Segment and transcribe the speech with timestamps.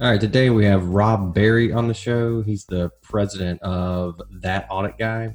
[0.00, 2.40] All right, today we have Rob Berry on the show.
[2.40, 5.34] He's the president of That Audit Guy.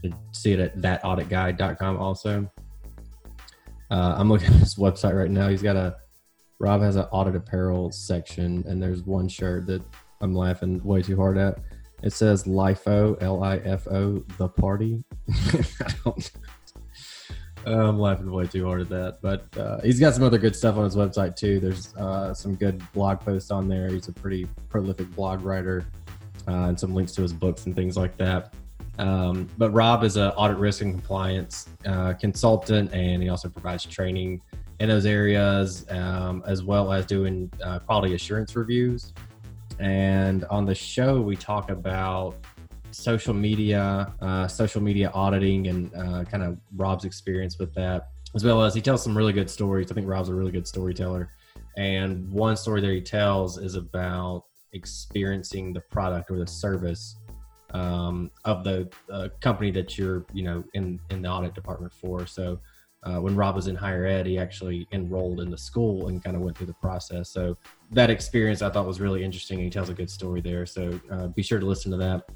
[0.00, 2.50] You see it at thatauditguy.com also.
[3.90, 5.48] Uh, I'm looking at his website right now.
[5.48, 5.96] He's got a
[6.58, 9.82] Rob has an audit apparel section, and there's one shirt that
[10.22, 11.58] I'm laughing way too hard at.
[12.02, 15.04] It says LIFO, L I F O, the party.
[15.30, 16.30] I don't
[17.66, 20.76] I'm laughing way too hard at that, but uh, he's got some other good stuff
[20.76, 21.60] on his website too.
[21.60, 23.88] There's uh, some good blog posts on there.
[23.88, 25.86] He's a pretty prolific blog writer,
[26.48, 28.54] uh, and some links to his books and things like that.
[28.98, 33.84] Um, but Rob is an audit risk and compliance uh, consultant, and he also provides
[33.84, 34.40] training
[34.78, 39.12] in those areas, um, as well as doing uh, quality assurance reviews.
[39.78, 42.36] And on the show, we talk about
[42.92, 48.44] social media, uh, social media auditing, and uh, kind of Rob's experience with that, as
[48.44, 49.90] well as he tells some really good stories.
[49.90, 51.30] I think Rob's a really good storyteller.
[51.76, 57.16] And one story that he tells is about experiencing the product or the service
[57.72, 62.26] um, of the uh, company that you're, you know, in in the audit department for.
[62.26, 62.60] So
[63.02, 66.36] uh, when Rob was in higher ed, he actually enrolled in the school and kind
[66.36, 67.30] of went through the process.
[67.30, 67.56] So
[67.92, 69.58] that experience I thought was really interesting.
[69.58, 70.66] He tells a good story there.
[70.66, 72.28] So uh, be sure to listen to that.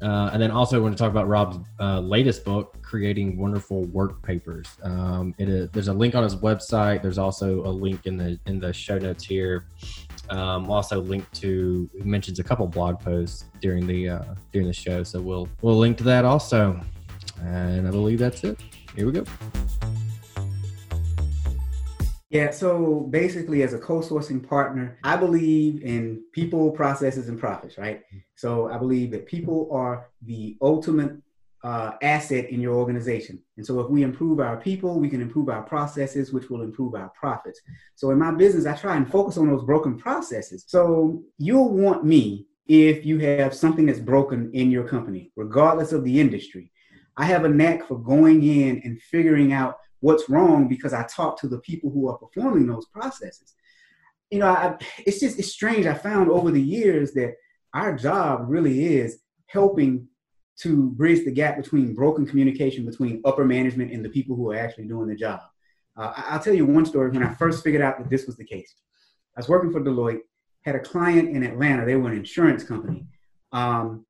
[0.00, 3.84] Uh, and then also I want to talk about Rob's uh, latest book, Creating Wonderful
[3.86, 4.68] Work Papers.
[4.82, 7.02] Um, there's a link on his website.
[7.02, 9.66] There's also a link in the in the show notes here.
[10.30, 15.02] Um, also link to mentions a couple blog posts during the uh, during the show,
[15.02, 16.80] so we'll we'll link to that also.
[17.40, 18.60] And I believe that's it.
[18.94, 19.24] Here we go.
[22.30, 27.78] Yeah, so basically, as a co sourcing partner, I believe in people, processes, and profits,
[27.78, 28.02] right?
[28.34, 31.12] So I believe that people are the ultimate
[31.64, 33.42] uh, asset in your organization.
[33.56, 36.94] And so if we improve our people, we can improve our processes, which will improve
[36.94, 37.60] our profits.
[37.94, 40.64] So in my business, I try and focus on those broken processes.
[40.66, 46.04] So you'll want me if you have something that's broken in your company, regardless of
[46.04, 46.70] the industry.
[47.16, 51.40] I have a knack for going in and figuring out what's wrong because I talk
[51.40, 53.54] to the people who are performing those processes.
[54.30, 54.76] You know, I,
[55.06, 55.86] it's just it's strange.
[55.86, 57.34] I found over the years that
[57.74, 60.08] our job really is helping
[60.60, 64.56] to bridge the gap between broken communication between upper management and the people who are
[64.56, 65.40] actually doing the job.
[65.96, 67.10] Uh, I'll tell you one story.
[67.10, 68.74] When I first figured out that this was the case,
[69.36, 70.20] I was working for Deloitte,
[70.64, 71.86] had a client in Atlanta.
[71.86, 73.06] They were an insurance company.
[73.52, 74.04] Um,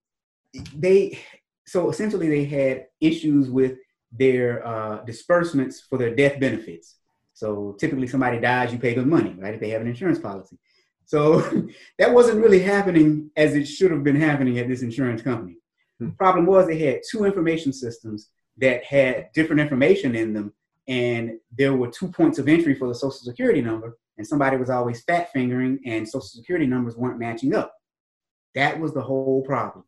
[0.75, 1.19] they
[1.67, 3.77] so essentially they had issues with
[4.13, 6.97] their uh, disbursements for their death benefits.
[7.35, 9.55] So typically, somebody dies, you pay them money, right?
[9.55, 10.59] If they have an insurance policy.
[11.05, 11.41] So
[11.99, 15.57] that wasn't really happening as it should have been happening at this insurance company.
[15.99, 16.07] Hmm.
[16.07, 20.53] The problem was they had two information systems that had different information in them,
[20.89, 24.71] and there were two points of entry for the social security number, and somebody was
[24.71, 27.73] always fat fingering, and social security numbers weren't matching up.
[28.55, 29.85] That was the whole problem.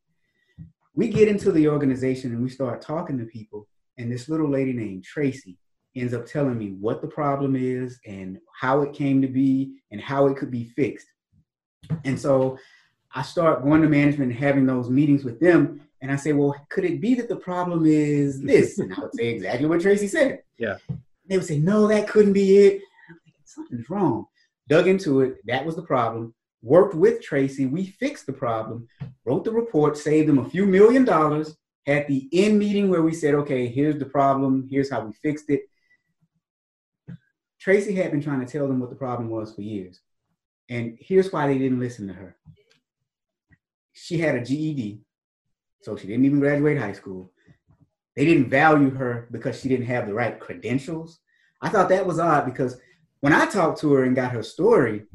[0.95, 3.66] We get into the organization and we start talking to people,
[4.01, 5.57] and this little lady named Tracy
[5.95, 10.01] ends up telling me what the problem is and how it came to be and
[10.01, 11.07] how it could be fixed.
[12.05, 12.59] And so
[13.15, 15.81] I start going to management and having those meetings with them.
[16.01, 18.79] And I say, well, could it be that the problem is this?
[18.79, 20.43] And I would say exactly what Tracy said.
[20.57, 20.77] Yeah.
[21.27, 22.83] They would say, no, that couldn't be it.
[23.45, 24.27] Something's wrong.
[24.69, 25.45] Dug into it.
[25.47, 26.33] That was the problem.
[26.63, 27.67] Worked with Tracy.
[27.67, 28.89] We fixed the problem.
[29.25, 29.99] Wrote the report.
[29.99, 33.98] Saved them a few million dollars at the end meeting where we said, okay, here's
[33.98, 35.62] the problem, here's how we fixed it.
[37.60, 40.00] Tracy had been trying to tell them what the problem was for years.
[40.68, 42.36] And here's why they didn't listen to her.
[43.92, 45.00] She had a GED.
[45.82, 47.32] So she didn't even graduate high school.
[48.16, 51.21] They didn't value her because she didn't have the right credentials.
[51.62, 52.78] I thought that was odd because
[53.21, 55.06] when I talked to her and got her story,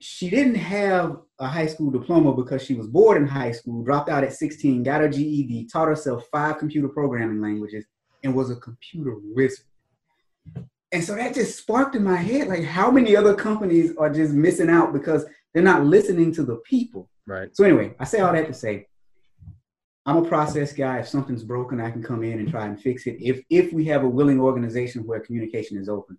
[0.00, 4.08] she didn't have a high school diploma because she was bored in high school, dropped
[4.08, 7.84] out at 16, got her GED, taught herself five computer programming languages,
[8.24, 9.66] and was a computer wizard.
[10.92, 14.32] And so that just sparked in my head like, how many other companies are just
[14.32, 17.08] missing out because they're not listening to the people?
[17.26, 17.54] Right.
[17.54, 18.86] So, anyway, I say all that to say,
[20.06, 20.98] I'm a process guy.
[20.98, 23.18] If something's broken, I can come in and try and fix it.
[23.20, 26.18] If if we have a willing organization where communication is open,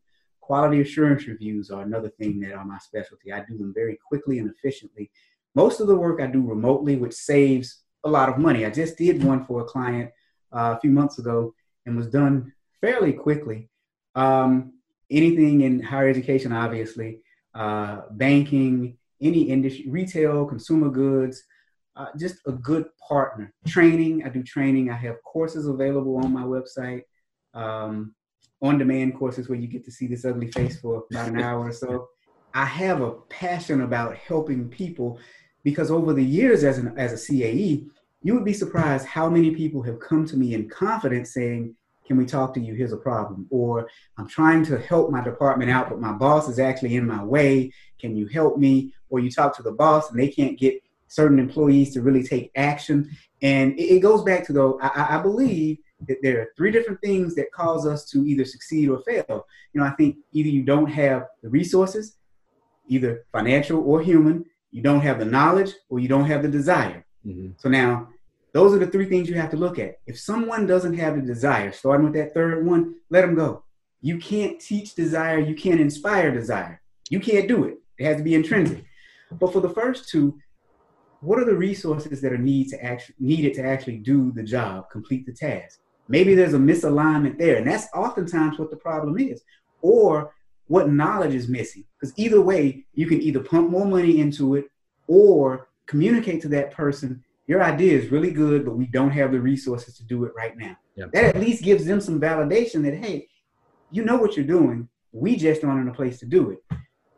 [0.51, 3.31] quality assurance reviews are another thing that are my specialty.
[3.31, 5.09] I do them very quickly and efficiently.
[5.55, 8.65] Most of the work I do remotely, which saves a lot of money.
[8.65, 10.11] I just did one for a client
[10.51, 11.55] uh, a few months ago
[11.85, 12.51] and was done
[12.81, 13.69] fairly quickly.
[14.15, 14.73] Um,
[15.09, 17.21] anything in higher education, obviously,
[17.55, 21.41] uh, banking, any industry, retail, consumer goods,
[21.95, 23.53] uh, just a good partner.
[23.65, 24.89] Training, I do training.
[24.89, 27.03] I have courses available on my website,
[27.53, 28.13] um,
[28.61, 31.67] on demand courses where you get to see this ugly face for about an hour
[31.67, 32.09] or so.
[32.53, 35.19] I have a passion about helping people
[35.63, 37.87] because over the years as, an, as a CAE,
[38.23, 41.75] you would be surprised how many people have come to me in confidence saying,
[42.05, 42.73] can we talk to you?
[42.73, 43.47] Here's a problem.
[43.49, 47.23] Or I'm trying to help my department out, but my boss is actually in my
[47.23, 47.71] way.
[47.99, 48.93] Can you help me?
[49.09, 52.51] Or you talk to the boss and they can't get certain employees to really take
[52.55, 53.09] action.
[53.41, 55.77] And it, goes back to though, I, I believe
[56.21, 59.45] there are three different things that cause us to either succeed or fail.
[59.73, 62.17] You know, I think either you don't have the resources,
[62.87, 67.05] either financial or human, you don't have the knowledge, or you don't have the desire.
[67.25, 67.51] Mm-hmm.
[67.57, 68.09] So now,
[68.53, 69.99] those are the three things you have to look at.
[70.07, 73.63] If someone doesn't have the desire, starting with that third one, let them go.
[74.01, 76.81] You can't teach desire, you can't inspire desire.
[77.09, 77.77] You can't do it.
[77.97, 78.83] It has to be intrinsic.
[79.31, 80.39] But for the first two,
[81.21, 84.89] what are the resources that are need to actually, needed to actually do the job,
[84.91, 85.79] complete the task?
[86.11, 89.41] Maybe there's a misalignment there, and that's oftentimes what the problem is.
[89.81, 90.33] Or
[90.67, 91.85] what knowledge is missing.
[91.99, 94.65] Because either way, you can either pump more money into it
[95.07, 99.39] or communicate to that person, your idea is really good, but we don't have the
[99.39, 100.77] resources to do it right now.
[100.95, 101.11] Yep.
[101.11, 103.27] That at least gives them some validation that, hey,
[103.91, 104.87] you know what you're doing.
[105.11, 106.59] We just aren't in a place to do it.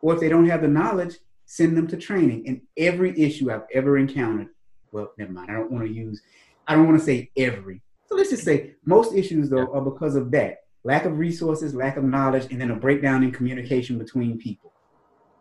[0.01, 1.15] Or if they don't have the knowledge,
[1.45, 2.47] send them to training.
[2.47, 4.49] And every issue I've ever encountered,
[4.91, 5.51] well, never mind.
[5.51, 6.21] I don't want to use,
[6.67, 7.81] I don't want to say every.
[8.05, 11.97] So let's just say most issues though are because of that lack of resources, lack
[11.97, 14.73] of knowledge, and then a breakdown in communication between people.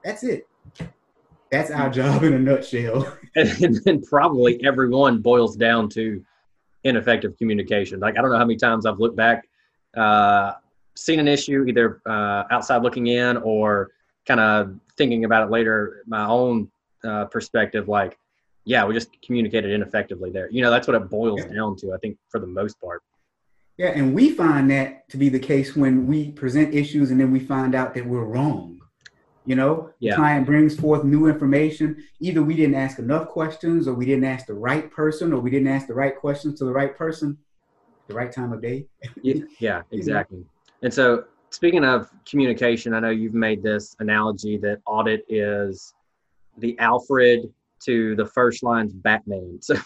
[0.04, 0.46] That's it.
[1.50, 3.16] That's our job in a nutshell.
[3.36, 6.24] and then probably everyone boils down to
[6.84, 8.00] ineffective communication.
[8.00, 9.46] Like I don't know how many times I've looked back,
[9.96, 10.52] uh,
[10.94, 13.90] seen an issue either uh, outside looking in or
[14.26, 16.70] kind of thinking about it later, my own
[17.04, 18.16] uh, perspective, like,
[18.64, 20.48] yeah, we just communicated ineffectively there.
[20.50, 21.54] You know, that's what it boils yeah.
[21.54, 23.02] down to, I think, for the most part.
[23.76, 27.32] Yeah, and we find that to be the case when we present issues and then
[27.32, 28.80] we find out that we're wrong.
[29.44, 30.12] You know, yeah.
[30.12, 32.04] the client brings forth new information.
[32.20, 35.50] Either we didn't ask enough questions, or we didn't ask the right person, or we
[35.50, 37.36] didn't ask the right questions to the right person,
[38.06, 38.86] the right time of day.
[39.22, 40.44] yeah, yeah, exactly.
[40.82, 45.92] And so speaking of communication, I know you've made this analogy that audit is
[46.58, 47.52] the Alfred
[47.84, 49.58] to the first line's Batman.
[49.60, 49.76] So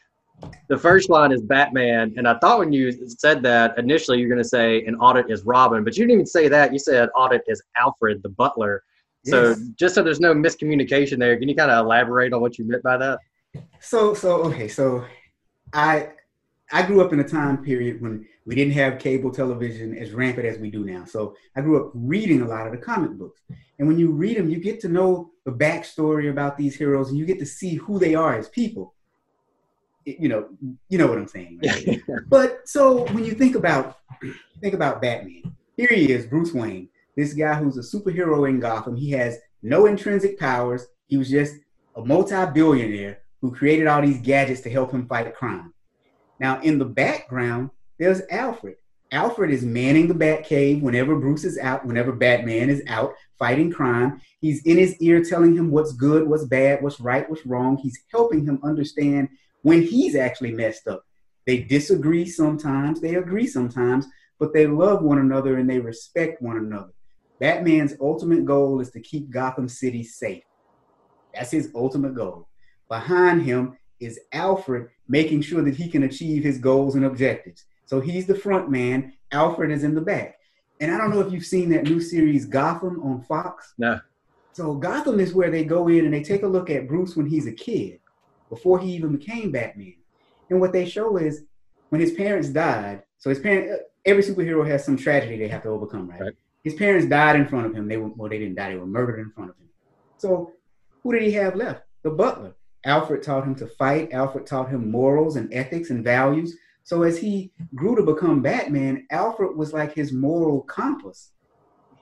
[0.68, 4.42] the first line is Batman, and I thought when you said that initially you're going
[4.42, 6.72] to say an audit is Robin, but you didn't even say that.
[6.72, 8.82] You said audit is Alfred, the butler.
[9.24, 9.60] So yes.
[9.76, 12.82] just so there's no miscommunication there, can you kind of elaborate on what you meant
[12.82, 13.18] by that?
[13.80, 15.04] So so okay, so
[15.72, 16.10] I
[16.72, 20.46] I grew up in a time period when we didn't have cable television as rampant
[20.46, 21.04] as we do now.
[21.04, 23.42] So I grew up reading a lot of the comic books.
[23.78, 27.18] And when you read them, you get to know the backstory about these heroes and
[27.18, 28.94] you get to see who they are as people.
[30.04, 30.48] You know,
[30.88, 31.60] you know what I'm saying.
[31.64, 32.00] Right?
[32.28, 33.98] but so when you think about
[34.60, 38.96] think about Batman, here he is, Bruce Wayne, this guy who's a superhero in Gotham.
[38.96, 40.86] He has no intrinsic powers.
[41.06, 41.54] He was just
[41.96, 45.72] a multi-billionaire who created all these gadgets to help him fight crime.
[46.40, 48.76] Now, in the background, there's Alfred.
[49.12, 54.20] Alfred is manning the Batcave whenever Bruce is out, whenever Batman is out fighting crime.
[54.40, 57.76] He's in his ear telling him what's good, what's bad, what's right, what's wrong.
[57.76, 59.28] He's helping him understand
[59.60, 61.04] when he's actually messed up.
[61.46, 64.06] They disagree sometimes, they agree sometimes,
[64.38, 66.92] but they love one another and they respect one another.
[67.38, 70.44] Batman's ultimate goal is to keep Gotham City safe.
[71.34, 72.48] That's his ultimate goal.
[72.88, 77.66] Behind him is Alfred making sure that he can achieve his goals and objectives.
[77.92, 80.38] So he's the front man, Alfred is in the back.
[80.80, 83.74] And I don't know if you've seen that new series Gotham on Fox.
[83.76, 84.00] No.
[84.54, 87.26] So Gotham is where they go in and they take a look at Bruce when
[87.26, 88.00] he's a kid,
[88.48, 89.96] before he even became Batman.
[90.48, 91.44] And what they show is
[91.90, 95.64] when his parents died, so his parents, uh, every superhero has some tragedy they have
[95.64, 96.20] to overcome, right?
[96.22, 96.32] right?
[96.64, 97.88] His parents died in front of him.
[97.88, 99.68] They were, well, they didn't die, they were murdered in front of him.
[100.16, 100.52] So
[101.02, 101.82] who did he have left?
[102.04, 102.54] The butler.
[102.86, 104.14] Alfred taught him to fight.
[104.14, 106.56] Alfred taught him morals and ethics and values.
[106.84, 111.32] So as he grew to become Batman, Alfred was like his moral compass,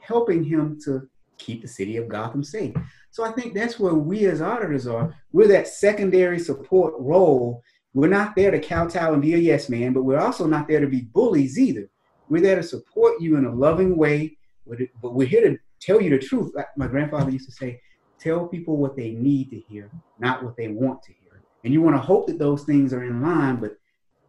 [0.01, 1.09] helping him to
[1.39, 2.75] keep the city of Gotham safe.
[3.11, 5.15] So I think that's where we as auditors are.
[5.33, 7.63] We're that secondary support role.
[7.93, 10.81] We're not there to kowtow and be a yes man, but we're also not there
[10.81, 11.91] to be bullies either.
[12.29, 16.11] We're there to support you in a loving way, but we're here to tell you
[16.11, 16.53] the truth.
[16.55, 17.81] Like my grandfather used to say,
[18.21, 21.43] tell people what they need to hear, not what they want to hear.
[21.65, 23.77] And you want to hope that those things are in line, but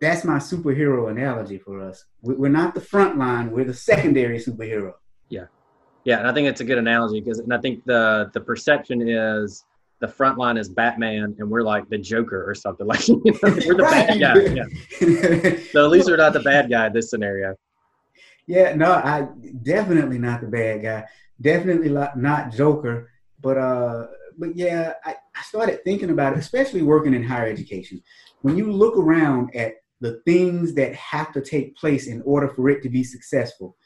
[0.01, 2.05] that's my superhero analogy for us.
[2.21, 4.93] We're not the front line, we're the secondary superhero.
[5.29, 5.45] Yeah.
[6.03, 9.07] Yeah, and I think it's a good analogy because, and I think the the perception
[9.07, 9.63] is
[9.99, 12.87] the front line is Batman, and we're like the Joker or something.
[12.91, 14.07] Like you know, we're the right.
[14.07, 14.39] bad guy.
[14.39, 15.59] Yeah.
[15.71, 17.55] so at least we're not the bad guy in this scenario.
[18.47, 19.27] Yeah, no, I
[19.61, 21.05] definitely not the bad guy.
[21.39, 23.11] Definitely not Joker.
[23.39, 24.07] But uh,
[24.39, 28.01] but yeah, I, I started thinking about it, especially working in higher education.
[28.41, 32.69] When you look around at the things that have to take place in order for
[32.69, 33.77] it to be successful,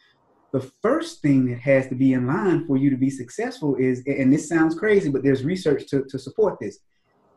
[0.54, 4.02] the first thing that has to be in line for you to be successful is,
[4.08, 6.80] and this sounds crazy, but there's research to, to support this.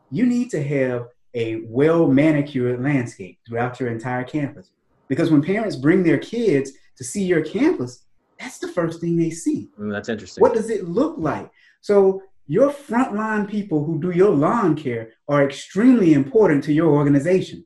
[0.09, 4.71] You need to have a well manicured landscape throughout your entire campus.
[5.09, 8.05] Because when parents bring their kids to see your campus,
[8.39, 9.67] that's the first thing they see.
[9.77, 10.41] Mm, that's interesting.
[10.41, 11.51] What does it look like?
[11.81, 17.65] So your frontline people who do your lawn care are extremely important to your organization.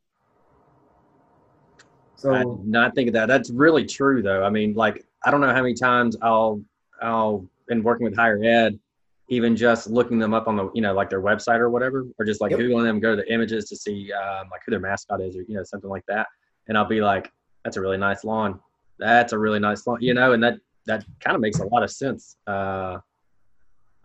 [2.23, 3.27] So I did not think of that.
[3.27, 4.45] That's really true though.
[4.45, 6.63] I mean, like I don't know how many times I'll
[7.01, 8.79] I'll been working with higher ed,
[9.27, 12.25] even just looking them up on the you know like their website or whatever, or
[12.25, 12.61] just like yep.
[12.61, 15.41] googling them, go to the images to see um, like who their mascot is or
[15.41, 16.27] you know something like that,
[16.69, 17.29] and I'll be like,
[17.65, 18.57] that's a really nice lawn.
[18.99, 21.83] That's a really nice lawn, you know, and that that kind of makes a lot
[21.83, 22.37] of sense.
[22.47, 22.99] Uh,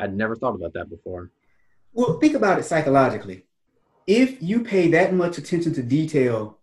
[0.01, 1.31] I'd never thought about that before.
[1.93, 3.45] Well, think about it psychologically.
[4.09, 6.58] If you pay that much attention to detail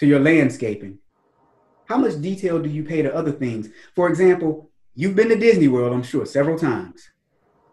[0.00, 0.98] to your landscaping,
[1.84, 3.68] how much detail do you pay to other things?
[3.94, 7.02] For example, you've been to Disney World, I'm sure, several times.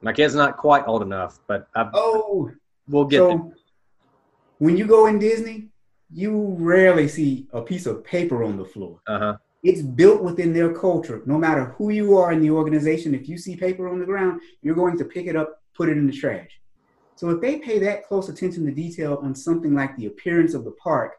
[0.02, 2.52] My kid's not quite old enough, but I've, oh,
[2.90, 3.56] we'll get so there.
[4.58, 5.70] When you go in Disney,
[6.12, 9.00] you rarely see a piece of paper on the floor.
[9.08, 9.38] Uh-huh.
[9.64, 11.22] It's built within their culture.
[11.26, 14.42] No matter who you are in the organization, if you see paper on the ground,
[14.62, 16.60] you're going to pick it up, put it in the trash.
[17.16, 20.66] So if they pay that close attention to detail on something like the appearance of
[20.66, 21.14] the park,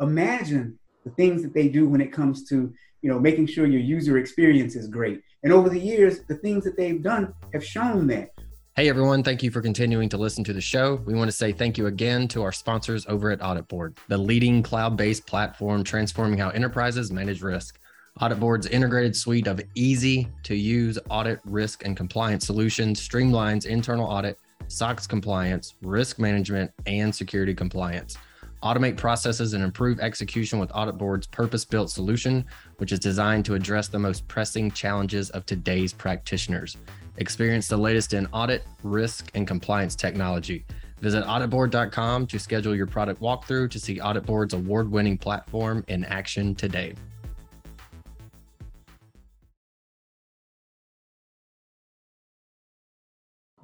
[0.00, 2.72] imagine the things that they do when it comes to
[3.02, 6.64] you know making sure your user experience is great and over the years the things
[6.64, 8.30] that they've done have shown that
[8.76, 10.96] Hey everyone, thank you for continuing to listen to the show.
[11.06, 14.64] We want to say thank you again to our sponsors over at AuditBoard, the leading
[14.64, 17.78] cloud based platform transforming how enterprises manage risk.
[18.20, 24.40] AuditBoard's integrated suite of easy to use audit, risk, and compliance solutions streamlines internal audit,
[24.66, 28.16] SOX compliance, risk management, and security compliance
[28.62, 32.44] automate processes and improve execution with AuditBoard's purpose built solution,
[32.78, 36.76] which is designed to address the most pressing challenges of today's practitioners.
[37.18, 40.64] Experience the latest in audit, risk, and compliance technology.
[41.00, 46.54] Visit auditboard.com to schedule your product walkthrough to see AuditBoard's award winning platform in action
[46.54, 46.94] today.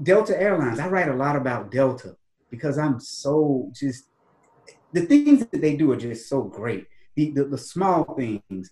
[0.03, 2.17] Delta Airlines, I write a lot about Delta
[2.51, 4.10] because I'm so just
[4.93, 6.87] the things that they do are just so great.
[7.17, 8.71] The, the, the small things.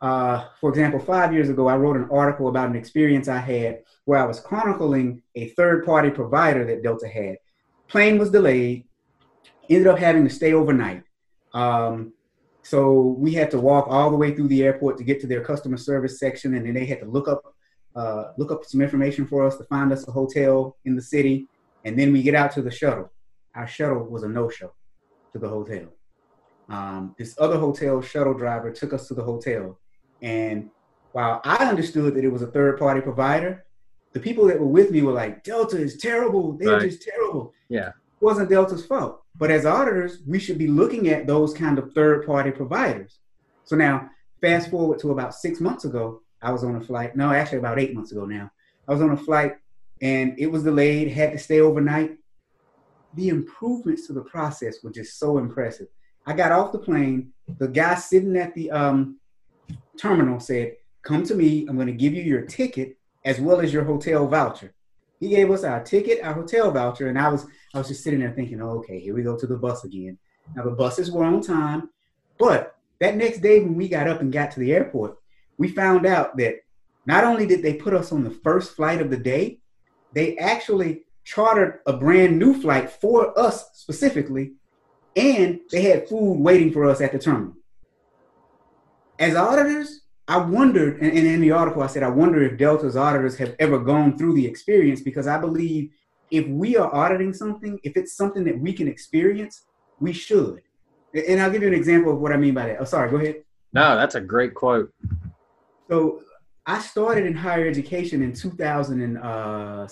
[0.00, 3.82] Uh, for example, five years ago, I wrote an article about an experience I had
[4.04, 7.36] where I was chronicling a third party provider that Delta had.
[7.88, 8.84] Plane was delayed,
[9.68, 11.02] ended up having to stay overnight.
[11.52, 12.12] Um,
[12.62, 15.42] so we had to walk all the way through the airport to get to their
[15.42, 17.42] customer service section, and then they had to look up
[17.96, 21.48] uh, look up some information for us to find us a hotel in the city,
[21.84, 23.10] and then we get out to the shuttle.
[23.56, 24.72] Our shuttle was a no-show
[25.32, 25.88] to the hotel.
[26.68, 29.78] Um, this other hotel shuttle driver took us to the hotel.
[30.22, 30.70] And
[31.12, 33.64] while I understood that it was a third party provider,
[34.12, 36.52] the people that were with me were like, Delta is terrible.
[36.52, 36.82] They're right.
[36.82, 37.52] just terrible.
[37.68, 37.88] Yeah.
[37.88, 39.22] It wasn't Delta's fault.
[39.36, 43.18] But as auditors, we should be looking at those kind of third party providers.
[43.64, 44.10] So now,
[44.40, 47.16] fast forward to about six months ago, I was on a flight.
[47.16, 48.50] No, actually, about eight months ago now.
[48.88, 49.54] I was on a flight
[50.02, 52.16] and it was delayed, had to stay overnight
[53.14, 55.88] the improvements to the process were just so impressive.
[56.26, 57.32] I got off the plane.
[57.58, 59.18] The guy sitting at the um,
[59.98, 61.66] terminal said, "Come to me.
[61.68, 64.72] I'm going to give you your ticket as well as your hotel voucher."
[65.18, 68.20] He gave us our ticket, our hotel voucher, and I was I was just sitting
[68.20, 70.18] there thinking, oh, "Okay, here we go to the bus again."
[70.54, 71.90] Now the buses were on time,
[72.38, 75.16] but that next day when we got up and got to the airport,
[75.58, 76.56] we found out that
[77.06, 79.60] not only did they put us on the first flight of the day,
[80.12, 84.54] they actually chartered a brand new flight for us specifically,
[85.14, 87.54] and they had food waiting for us at the terminal.
[89.16, 92.96] As auditors, I wondered, and, and in the article I said, I wonder if Delta's
[92.96, 95.90] auditors have ever gone through the experience because I believe
[96.32, 99.66] if we are auditing something, if it's something that we can experience,
[100.00, 100.62] we should.
[101.14, 102.78] And I'll give you an example of what I mean by that.
[102.80, 103.42] Oh, sorry, go ahead.
[103.72, 104.92] No, that's a great quote.
[105.88, 106.22] So
[106.66, 109.86] I started in higher education in 2007, uh,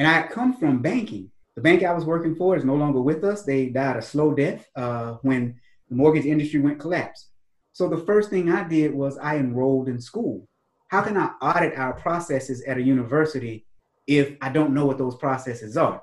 [0.00, 1.30] and I come from banking.
[1.56, 3.42] The bank I was working for is no longer with us.
[3.42, 7.28] They died a slow death uh, when the mortgage industry went collapse.
[7.74, 10.48] So the first thing I did was I enrolled in school.
[10.88, 13.66] How can I audit our processes at a university
[14.06, 16.02] if I don't know what those processes are?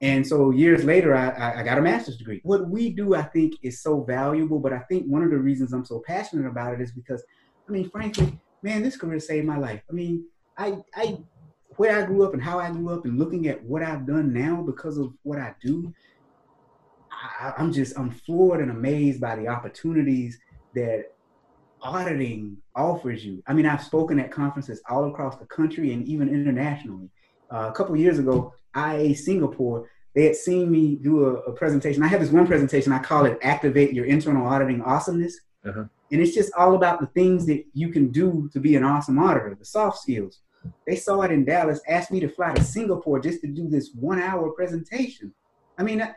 [0.00, 2.40] And so years later, I, I got a master's degree.
[2.44, 4.58] What we do, I think, is so valuable.
[4.58, 7.22] But I think one of the reasons I'm so passionate about it is because,
[7.68, 9.82] I mean, frankly, man, this career saved my life.
[9.90, 10.24] I mean,
[10.56, 11.18] I, I,
[11.78, 14.32] where I grew up and how I grew up and looking at what I've done
[14.32, 15.94] now because of what I do,
[17.10, 20.38] I, I'm just, I'm floored and amazed by the opportunities
[20.74, 21.12] that
[21.80, 23.44] auditing offers you.
[23.46, 27.10] I mean, I've spoken at conferences all across the country and even internationally.
[27.50, 32.02] Uh, a couple years ago, IA Singapore, they had seen me do a, a, presentation.
[32.02, 35.38] I have this one presentation, I call it Activate Your Internal Auditing Awesomeness.
[35.64, 35.84] Uh-huh.
[36.10, 39.18] And it's just all about the things that you can do to be an awesome
[39.18, 40.40] auditor, the soft skills.
[40.86, 43.90] They saw it in Dallas, asked me to fly to Singapore just to do this
[43.94, 45.32] one hour presentation.
[45.76, 46.14] I mean, I,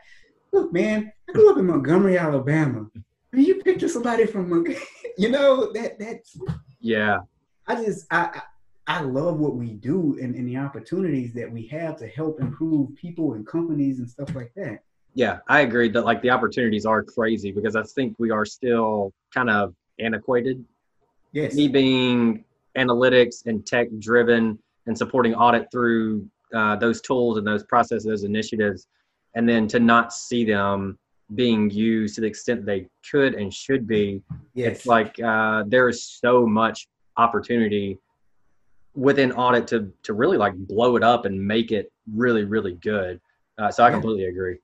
[0.52, 2.86] look, man, I grew up in Montgomery, Alabama.
[2.96, 4.82] I mean, you picture somebody from, Montgomery,
[5.18, 6.36] you know, that that's.
[6.80, 7.20] Yeah.
[7.66, 8.42] I just, I,
[8.86, 12.94] I love what we do and, and the opportunities that we have to help improve
[12.96, 14.80] people and companies and stuff like that.
[15.14, 19.12] Yeah, I agree that like the opportunities are crazy because I think we are still
[19.32, 20.64] kind of antiquated.
[21.32, 21.54] Yes.
[21.54, 22.44] Me being
[22.76, 28.24] analytics and tech driven and supporting audit through uh, those tools and those processes, those
[28.24, 28.86] initiatives,
[29.34, 30.98] and then to not see them
[31.34, 34.22] being used to the extent they could and should be.
[34.54, 34.76] Yes.
[34.76, 37.98] It's like uh, there is so much opportunity
[38.94, 43.20] within audit to to really like blow it up and make it really really good.
[43.58, 44.58] Uh, so I completely agree.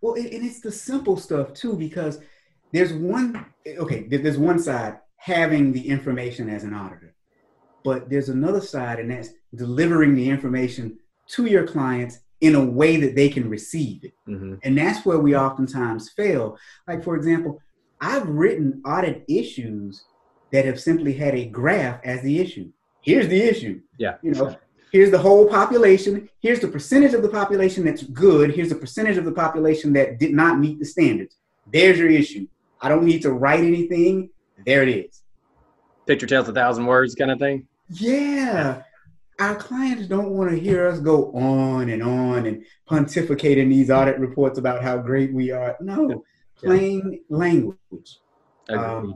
[0.00, 2.20] Well, and it's the simple stuff too because
[2.72, 7.14] there's one okay there's one side having the information as an auditor,
[7.88, 10.98] but there's another side and that's delivering the information
[11.28, 14.12] to your clients in a way that they can receive it.
[14.28, 14.54] Mm-hmm.
[14.62, 16.56] And that's where we oftentimes fail.
[16.86, 17.60] Like, for example,
[18.00, 20.04] I've written audit issues
[20.52, 22.70] that have simply had a graph as the issue
[23.08, 23.80] here's the issue.
[23.98, 24.16] Yeah.
[24.22, 24.56] You know,
[24.92, 26.28] here's the whole population.
[26.40, 28.54] Here's the percentage of the population that's good.
[28.54, 31.36] Here's the percentage of the population that did not meet the standards.
[31.72, 32.46] There's your issue.
[32.80, 34.30] I don't need to write anything.
[34.64, 35.22] There it is.
[36.06, 37.66] Picture tells a thousand words kind of thing.
[37.90, 38.82] Yeah.
[39.38, 43.90] Our clients don't want to hear us go on and on and pontificate in these
[43.90, 45.76] audit reports about how great we are.
[45.80, 46.24] No,
[46.56, 48.18] plain language.
[48.68, 49.14] Um,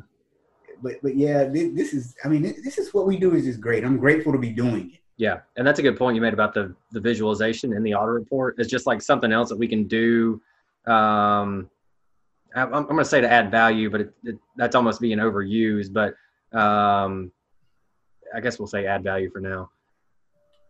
[0.80, 3.84] but but yeah, this is I mean this is what we do is just great.
[3.84, 5.00] I'm grateful to be doing it.
[5.16, 8.14] Yeah, and that's a good point you made about the the visualization in the audit
[8.14, 8.56] report.
[8.58, 10.40] It's just like something else that we can do.
[10.86, 11.68] Um,
[12.54, 15.92] I'm, I'm going to say to add value, but it, it, that's almost being overused.
[15.92, 16.14] But
[16.58, 17.32] um,
[18.34, 19.70] I guess we'll say add value for now.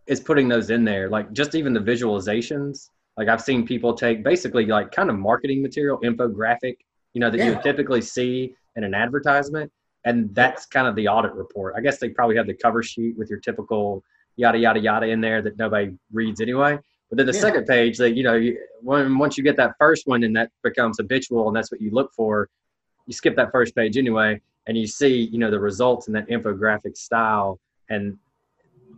[0.07, 2.89] Is putting those in there, like just even the visualizations.
[3.17, 6.77] Like I've seen people take basically like kind of marketing material, infographic,
[7.13, 7.51] you know, that yeah.
[7.51, 9.71] you typically see in an advertisement,
[10.05, 11.75] and that's kind of the audit report.
[11.77, 14.03] I guess they probably have the cover sheet with your typical
[14.37, 16.79] yada yada yada in there that nobody reads anyway.
[17.11, 17.41] But then the yeah.
[17.41, 20.51] second page, that you know, you, when once you get that first one and that
[20.63, 22.49] becomes habitual and that's what you look for,
[23.07, 26.29] you skip that first page anyway, and you see you know the results in that
[26.29, 28.17] infographic style, and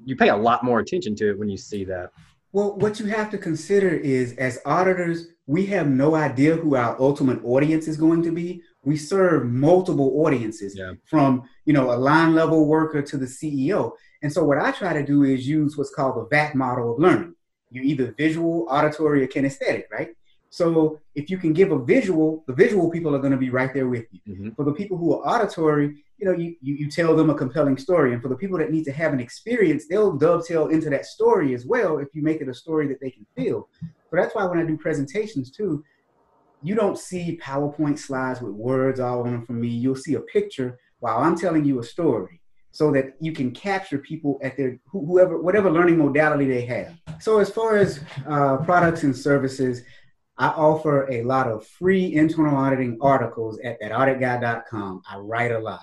[0.05, 2.11] you pay a lot more attention to it when you see that.
[2.53, 7.01] Well, what you have to consider is as auditors, we have no idea who our
[7.01, 10.93] ultimate audience is going to be we serve multiple audiences yeah.
[11.05, 14.93] from you know a line level worker to the ceo and so what i try
[14.93, 17.35] to do is use what's called the VAK model of learning
[17.71, 20.11] you're either visual auditory or kinesthetic right
[20.55, 23.75] so if you can give a visual the visual people are going to be right
[23.75, 24.51] there with you mm-hmm.
[24.51, 27.77] for the people who are auditory you know you, you you tell them a compelling
[27.77, 31.07] story and for the people that need to have an experience they'll dovetail into that
[31.07, 34.35] story as well if you make it a story that they can feel so that's
[34.37, 35.83] why when i do presentations too
[36.63, 39.69] you don't see PowerPoint slides with words all on them from me.
[39.69, 42.41] You'll see a picture while I'm telling you a story
[42.71, 46.95] so that you can capture people at their whoever whatever learning modality they have.
[47.21, 49.83] So as far as uh, products and services,
[50.37, 55.03] I offer a lot of free internal auditing articles at thatauditguy.com.
[55.09, 55.83] I write a lot.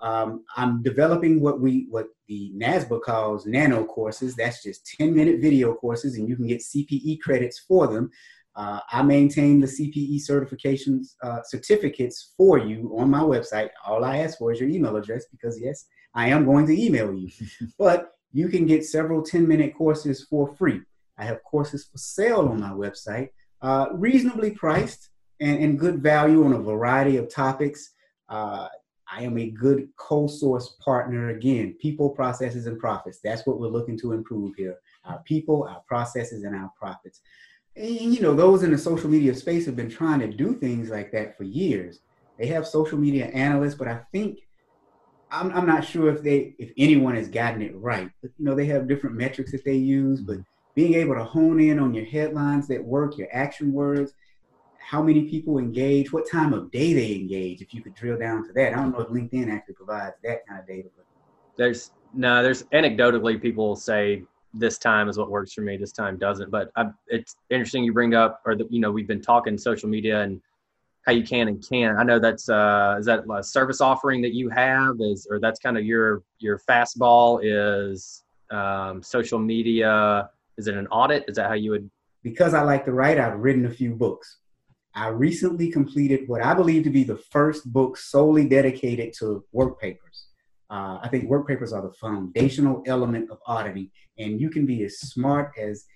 [0.00, 4.36] Um, I'm developing what we what the NASBA calls nano courses.
[4.36, 8.10] That's just 10 minute video courses, and you can get CPE credits for them.
[8.56, 13.70] Uh, I maintain the CPE certifications uh, certificates for you on my website.
[13.86, 17.12] All I ask for is your email address because yes, I am going to email
[17.14, 17.30] you.
[17.78, 20.80] but you can get several 10 minute courses for free.
[21.16, 23.28] I have courses for sale on my website,
[23.62, 27.92] uh, reasonably priced and, and, good value on a variety of topics.
[28.28, 28.68] Uh,
[29.12, 31.30] I am a good co-source partner.
[31.30, 33.20] Again, people, processes, and profits.
[33.22, 34.78] That's what we're looking to improve here.
[35.04, 37.20] Our people, our processes, and our profits.
[37.76, 40.90] And you know, those in the social media space have been trying to do things
[40.90, 42.00] like that for years.
[42.38, 44.38] They have social media analysts, but I think
[45.30, 48.10] I'm, I'm not sure if they if anyone has gotten it right.
[48.22, 50.38] But you know, they have different metrics that they use, but
[50.74, 54.14] being able to hone in on your headlines that work, your action words,
[54.78, 58.46] how many people engage, what time of day they engage, if you could drill down
[58.46, 58.72] to that.
[58.72, 60.88] I don't know if LinkedIn actually provides that kind of data.
[60.96, 61.06] But.
[61.56, 66.18] There's no, there's anecdotally people say this time is what works for me, this time
[66.18, 66.50] doesn't.
[66.50, 69.88] But I, it's interesting you bring up, or the, you know, we've been talking social
[69.88, 70.40] media and
[71.06, 71.98] how you can and can't.
[71.98, 75.58] I know that's uh, is that a service offering that you have is, or that's
[75.58, 80.28] kind of your your fastball is um, social media.
[80.60, 81.24] Is it an audit?
[81.26, 81.90] Is that how you would?
[82.22, 84.40] Because I like to write, I've written a few books.
[84.94, 89.80] I recently completed what I believe to be the first book solely dedicated to work
[89.80, 90.26] papers.
[90.68, 94.84] Uh, I think work papers are the foundational element of auditing, and you can be
[94.84, 95.86] as smart as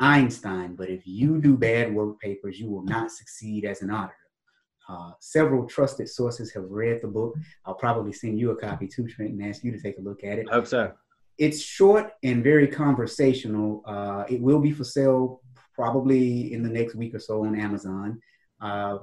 [0.00, 4.16] Einstein, but if you do bad work papers, you will not succeed as an auditor.
[4.88, 7.36] Uh, several trusted sources have read the book.
[7.64, 10.24] I'll probably send you a copy too, Trent, and ask you to take a look
[10.24, 10.48] at it.
[10.50, 10.92] I hope so.
[11.38, 13.82] It's short and very conversational.
[13.86, 15.40] Uh, it will be for sale
[15.74, 18.20] probably in the next week or so on Amazon.
[18.60, 18.98] Uh,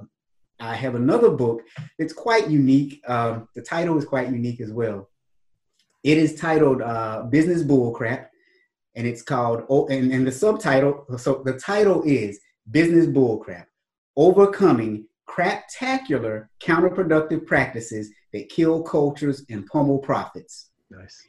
[0.60, 1.62] I have another book
[1.98, 3.00] that's quite unique.
[3.06, 5.08] Uh, the title is quite unique as well.
[6.04, 8.26] It is titled uh, Business Bullcrap,
[8.94, 13.66] and it's called, oh, and, and the subtitle, so the title is Business Bullcrap
[14.16, 20.70] Overcoming Craptacular Counterproductive Practices That Kill Cultures and Pummel Profits.
[20.90, 21.20] Nice.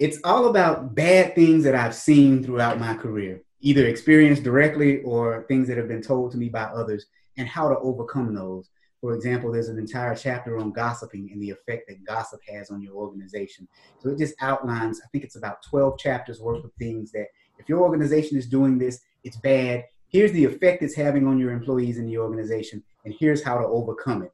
[0.00, 5.44] It's all about bad things that I've seen throughout my career, either experienced directly or
[5.46, 7.06] things that have been told to me by others
[7.38, 8.70] and how to overcome those.
[9.00, 12.82] For example, there's an entire chapter on gossiping and the effect that gossip has on
[12.82, 13.68] your organization.
[14.00, 17.26] So it just outlines, I think it's about 12 chapters worth of things that
[17.58, 19.84] if your organization is doing this, it's bad.
[20.08, 23.66] Here's the effect it's having on your employees in the organization, and here's how to
[23.66, 24.32] overcome it.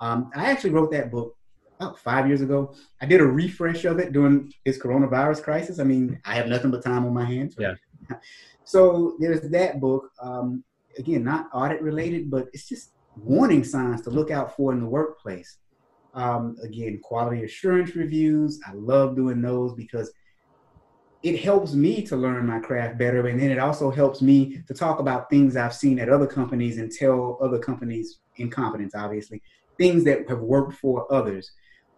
[0.00, 1.36] Um, I actually wrote that book
[1.80, 2.74] about five years ago.
[3.00, 5.78] I did a refresh of it during this coronavirus crisis.
[5.78, 7.56] I mean, I have nothing but time on my hands.
[7.58, 7.76] Right?
[8.10, 8.16] Yeah.
[8.62, 10.12] So there's that book.
[10.22, 10.62] Um,
[10.96, 14.86] again, not audit related, but it's just warning signs to look out for in the
[14.86, 15.56] workplace.
[16.14, 18.60] Um, again, quality assurance reviews.
[18.64, 20.12] I love doing those because
[21.24, 23.26] it helps me to learn my craft better.
[23.26, 26.78] And then it also helps me to talk about things I've seen at other companies
[26.78, 29.42] and tell other companies incompetence, obviously,
[29.78, 31.50] things that have worked for others.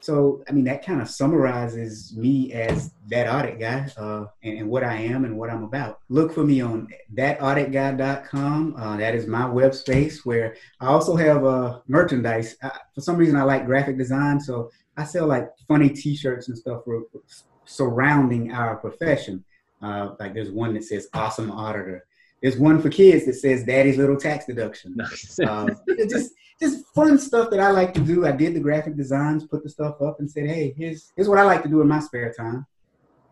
[0.02, 4.68] So, I mean, that kind of summarizes me as that audit guy uh, and, and,
[4.68, 6.00] what I am and what I'm about.
[6.08, 8.74] Look for me on thatauditguy.com.
[8.76, 12.56] Uh, that is my web space where I also have uh, merchandise.
[12.64, 16.58] I, for some reason, I like graphic design, so I sell like funny T-shirts and
[16.58, 17.20] stuff for, for
[17.64, 19.44] surrounding our profession.
[19.80, 22.04] Uh, like there's one that says "Awesome Auditor."
[22.42, 25.38] There's one for kids that says "Daddy's Little Tax Deduction." Nice.
[25.38, 25.68] Uh,
[26.10, 28.26] just just fun stuff that I like to do.
[28.26, 31.38] I did the graphic designs, put the stuff up, and said, "Hey, here's here's what
[31.38, 32.66] I like to do in my spare time."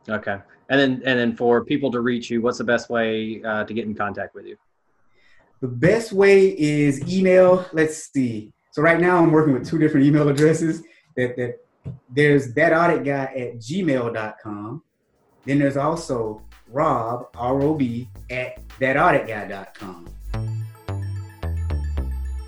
[0.09, 3.65] Okay, and then and then for people to reach you, what's the best way uh,
[3.65, 4.57] to get in contact with you?
[5.61, 7.67] The best way is email.
[7.73, 8.53] Let's see.
[8.71, 10.83] So right now I'm working with two different email addresses.
[11.17, 11.59] That that
[12.09, 14.83] there's that audit guy at gmail.com.
[15.45, 20.09] Then there's also Rob R O B at thatauditguy.com.